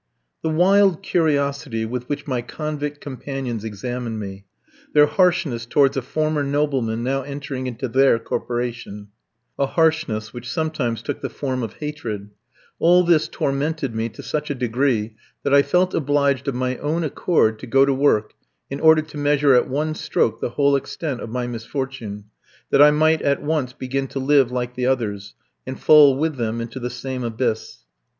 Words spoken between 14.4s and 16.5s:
a degree that I felt obliged